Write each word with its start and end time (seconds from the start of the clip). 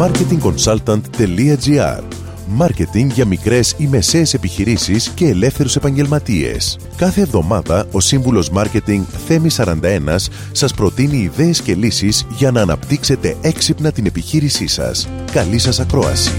marketingconsultant.gr 0.00 2.02
Μάρκετινγκ 2.48 3.10
για 3.10 3.24
μικρές 3.24 3.74
ή 3.78 3.86
μεσαίες 3.86 4.34
επιχειρήσεις 4.34 5.08
και 5.08 5.26
ελεύθερους 5.26 5.76
επαγγελματίες. 5.76 6.78
Κάθε 6.96 7.20
εβδομάδα 7.20 7.86
ο 7.92 8.00
σύμβουλος 8.00 8.50
Μάρκετινγκ 8.50 9.04
Θέμη 9.26 9.48
41 9.56 10.16
σας 10.52 10.74
προτείνει 10.74 11.16
ιδέες 11.16 11.62
και 11.62 11.74
λύσεις 11.74 12.26
για 12.30 12.50
να 12.50 12.60
αναπτύξετε 12.60 13.36
έξυπνα 13.40 13.92
την 13.92 14.06
επιχείρησή 14.06 14.66
σας. 14.66 15.08
Καλή 15.32 15.58
σας 15.58 15.80
ακρόαση. 15.80 16.34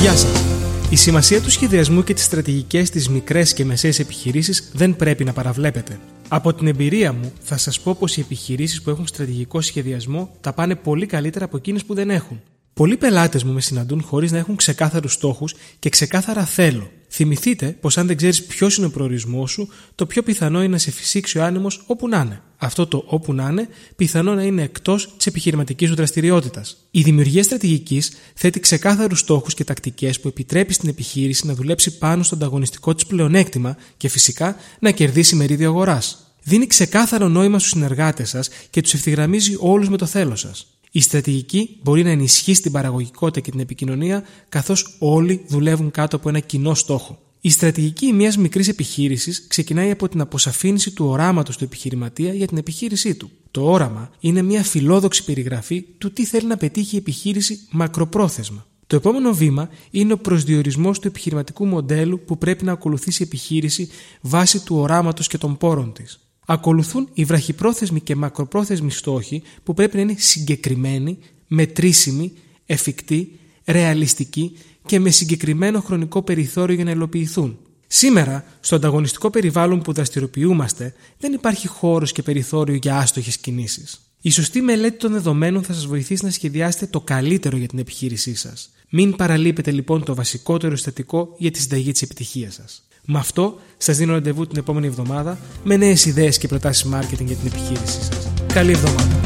Γεια 0.00 0.12
σας. 0.12 0.42
Η 0.90 0.96
σημασία 0.96 1.40
του 1.40 1.50
σχεδιασμού 1.50 2.04
και 2.04 2.14
τις 2.14 2.24
στρατηγικές 2.24 2.88
στις 2.88 3.08
μικρές 3.08 3.52
και 3.52 3.64
μεσαίες 3.64 3.98
επιχειρήσεις 3.98 4.70
δεν 4.72 4.96
πρέπει 4.96 5.24
να 5.24 5.32
παραβλέπετε. 5.32 5.98
Από 6.28 6.54
την 6.54 6.66
εμπειρία 6.66 7.12
μου, 7.12 7.32
θα 7.42 7.56
σας 7.56 7.80
πω 7.80 7.94
πως 7.94 8.16
οι 8.16 8.20
επιχειρήσεις 8.20 8.82
που 8.82 8.90
έχουν 8.90 9.06
στρατηγικό 9.06 9.60
σχεδιασμό 9.60 10.36
τα 10.40 10.52
πάνε 10.52 10.74
πολύ 10.74 11.06
καλύτερα 11.06 11.44
από 11.44 11.56
εκείνες 11.56 11.84
που 11.84 11.94
δεν 11.94 12.10
έχουν. 12.10 12.40
Πολλοί 12.74 12.96
πελάτες 12.96 13.44
μου 13.44 13.52
με 13.52 13.60
συναντούν 13.60 14.02
χωρίς 14.02 14.32
να 14.32 14.38
έχουν 14.38 14.56
ξεκάθαρους 14.56 15.12
στόχους 15.12 15.54
και 15.78 15.88
ξεκάθαρα 15.88 16.44
θέλω. 16.44 16.90
Θυμηθείτε 17.10 17.76
πως 17.80 17.98
αν 17.98 18.06
δεν 18.06 18.16
ξέρεις 18.16 18.44
ποιος 18.44 18.76
είναι 18.76 18.86
ο 18.86 18.90
προορισμός 18.90 19.50
σου, 19.50 19.68
το 19.94 20.06
πιο 20.06 20.22
πιθανό 20.22 20.58
είναι 20.58 20.72
να 20.72 20.78
σε 20.78 20.90
φυσήξει 20.90 21.38
ο 21.38 21.44
άνεμος 21.44 21.82
όπου 21.86 22.08
να 22.08 22.20
είναι. 22.20 22.42
Αυτό 22.56 22.86
το 22.86 23.04
όπου 23.06 23.32
να 23.32 23.48
είναι 23.48 23.68
πιθανό 23.96 24.34
να 24.34 24.42
είναι 24.42 24.62
εκτός 24.62 25.14
της 25.16 25.26
επιχειρηματικής 25.26 25.88
σου 25.88 25.94
δραστηριότητας. 25.94 26.76
Η 26.90 27.02
δημιουργία 27.02 27.42
στρατηγικής 27.42 28.12
θέτει 28.34 28.60
ξεκάθαρους 28.60 29.18
στόχους 29.18 29.54
και 29.54 29.64
τακτικές 29.64 30.20
που 30.20 30.28
επιτρέπει 30.28 30.72
στην 30.72 30.88
επιχείρηση 30.88 31.46
να 31.46 31.54
δουλέψει 31.54 31.98
πάνω 31.98 32.22
στο 32.22 32.34
ανταγωνιστικό 32.34 32.94
της 32.94 33.06
πλεονέκτημα 33.06 33.76
και 33.96 34.08
φυσικά 34.08 34.56
να 34.78 34.90
κερδίσει 34.90 35.36
μερίδιο 35.36 35.68
αγοράς. 35.68 36.32
Δίνει 36.42 36.66
ξεκάθαρο 36.66 37.28
νόημα 37.28 37.58
στους 37.58 37.70
συνεργάτες 37.70 38.28
σας 38.28 38.48
και 38.70 38.80
τους 38.80 38.94
ευθυγραμμίζει 38.94 39.56
όλους 39.58 39.88
με 39.88 39.96
το 39.96 40.06
θέλω 40.06 40.36
σας. 40.36 40.77
Η 40.92 41.00
στρατηγική 41.00 41.78
μπορεί 41.82 42.02
να 42.02 42.10
ενισχύσει 42.10 42.62
την 42.62 42.72
παραγωγικότητα 42.72 43.40
και 43.40 43.50
την 43.50 43.60
επικοινωνία, 43.60 44.24
καθώς 44.48 44.96
όλοι 44.98 45.44
δουλεύουν 45.48 45.90
κάτω 45.90 46.16
από 46.16 46.28
ένα 46.28 46.38
κοινό 46.38 46.74
στόχο. 46.74 47.18
Η 47.40 47.50
στρατηγική 47.50 48.12
μιας 48.12 48.36
μικρής 48.36 48.68
επιχείρησης 48.68 49.46
ξεκινάει 49.48 49.90
από 49.90 50.08
την 50.08 50.20
αποσαφήνιση 50.20 50.90
του 50.90 51.06
οράματος 51.06 51.56
του 51.56 51.64
επιχειρηματία 51.64 52.32
για 52.32 52.46
την 52.46 52.56
επιχείρησή 52.56 53.14
του. 53.14 53.30
Το 53.50 53.70
όραμα 53.70 54.10
είναι 54.20 54.42
μια 54.42 54.62
φιλόδοξη 54.62 55.24
περιγραφή 55.24 55.82
του 55.98 56.12
τι 56.12 56.24
θέλει 56.24 56.46
να 56.46 56.56
πετύχει 56.56 56.94
η 56.94 56.98
επιχείρηση 56.98 57.60
μακροπρόθεσμα. 57.70 58.66
Το 58.86 58.96
επόμενο 58.96 59.32
βήμα 59.32 59.68
είναι 59.90 60.12
ο 60.12 60.18
προσδιορισμός 60.18 60.98
του 60.98 61.08
επιχειρηματικού 61.08 61.66
μοντέλου 61.66 62.20
που 62.24 62.38
πρέπει 62.38 62.64
να 62.64 62.72
ακολουθήσει 62.72 63.22
η 63.22 63.26
επιχείρηση 63.26 63.88
βάσει 64.20 64.64
του 64.64 64.76
οράματος 64.76 65.26
και 65.26 65.38
των 65.38 65.56
πόρων 65.56 65.92
της 65.92 66.27
ακολουθούν 66.50 67.08
οι 67.12 67.24
βραχυπρόθεσμοι 67.24 68.00
και 68.00 68.16
μακροπρόθεσμοι 68.16 68.90
στόχοι 68.90 69.42
που 69.62 69.74
πρέπει 69.74 69.96
να 69.96 70.02
είναι 70.02 70.14
συγκεκριμένοι, 70.18 71.18
μετρήσιμοι, 71.46 72.32
εφικτοί, 72.66 73.38
ρεαλιστικοί 73.64 74.56
και 74.86 75.00
με 75.00 75.10
συγκεκριμένο 75.10 75.80
χρονικό 75.80 76.22
περιθώριο 76.22 76.74
για 76.74 76.84
να 76.84 76.90
υλοποιηθούν. 76.90 77.58
Σήμερα, 77.86 78.44
στο 78.60 78.76
ανταγωνιστικό 78.76 79.30
περιβάλλον 79.30 79.82
που 79.82 79.92
δραστηριοποιούμαστε, 79.92 80.94
δεν 81.18 81.32
υπάρχει 81.32 81.68
χώρος 81.68 82.12
και 82.12 82.22
περιθώριο 82.22 82.74
για 82.74 82.96
άστοχες 82.96 83.38
κινήσεις. 83.38 84.00
Η 84.20 84.30
σωστή 84.30 84.60
μελέτη 84.60 84.98
των 84.98 85.12
δεδομένων 85.12 85.62
θα 85.62 85.72
σας 85.72 85.86
βοηθήσει 85.86 86.24
να 86.24 86.30
σχεδιάσετε 86.30 86.86
το 86.86 87.00
καλύτερο 87.00 87.56
για 87.56 87.68
την 87.68 87.78
επιχείρησή 87.78 88.34
σας. 88.34 88.70
Μην 88.88 89.16
παραλείπετε 89.16 89.70
λοιπόν 89.70 90.04
το 90.04 90.14
βασικότερο 90.14 90.76
συστατικό 90.76 91.34
για 91.38 91.50
τη 91.50 91.60
συνταγή 91.60 91.92
της 91.92 92.02
επιτυχίας 92.02 92.54
σας. 92.54 92.87
Με 93.10 93.18
αυτό 93.18 93.58
σας 93.76 93.96
δίνω 93.96 94.12
ραντεβού 94.12 94.46
την 94.46 94.58
επόμενη 94.58 94.86
εβδομάδα 94.86 95.38
με 95.64 95.76
νέες 95.76 96.04
ιδέες 96.04 96.38
και 96.38 96.48
προτάσεις 96.48 96.86
marketing 96.92 97.24
για 97.24 97.36
την 97.36 97.46
επιχείρησή 97.46 98.02
σας. 98.02 98.32
Καλή 98.52 98.70
εβδομάδα. 98.70 99.20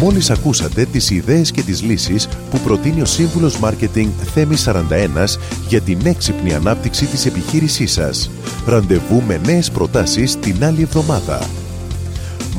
Μόλις 0.00 0.30
ακούσατε 0.30 0.84
τις 0.84 1.10
ιδέες 1.10 1.50
και 1.50 1.62
τις 1.62 1.82
λύσεις 1.82 2.28
που 2.50 2.58
προτείνει 2.58 3.00
ο 3.00 3.04
σύμβουλος 3.04 3.58
Μάρκετινγκ 3.58 4.10
Θέμη 4.34 4.56
41 4.56 5.38
για 5.68 5.80
την 5.80 5.98
έξυπνη 6.02 6.54
ανάπτυξη 6.54 7.06
της 7.06 7.26
επιχείρησής 7.26 7.92
σας. 7.92 8.30
Ραντεβού 8.66 9.22
με 9.22 9.40
νέες 9.44 9.70
προτάσεις 9.70 10.38
την 10.38 10.64
άλλη 10.64 10.82
εβδομάδα. 10.82 11.48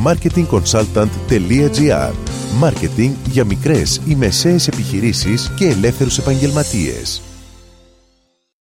marketingconsultant.gr 0.05 2.11
Μάρκετινγκ 2.57 3.13
για 3.31 3.45
μικρές 3.45 4.01
ή 4.07 4.15
μεσαίες 4.15 4.67
επιχειρήσεις 4.67 5.51
και 5.55 5.65
ελεύθερους 5.65 6.17
επαγγελματίες. 6.17 7.21